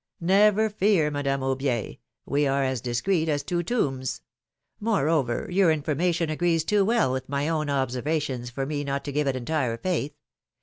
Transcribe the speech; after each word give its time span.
Never 0.19 0.67
fear, 0.67 1.11
Madame 1.11 1.41
Aubier: 1.41 1.99
we 2.25 2.47
are 2.47 2.63
as 2.63 2.81
discreet 2.81 3.29
as 3.29 3.43
two 3.43 3.61
tombs. 3.61 4.21
Moreover, 4.79 5.47
your 5.51 5.71
information 5.71 6.31
agrees 6.31 6.63
too 6.63 6.83
well 6.83 7.11
with 7.13 7.29
my 7.29 7.47
own 7.47 7.69
observations 7.69 8.49
for 8.49 8.65
me 8.65 8.83
not 8.83 9.05
to 9.05 9.11
give 9.11 9.27
it 9.27 9.35
entire 9.35 9.77
faith. 9.77 10.15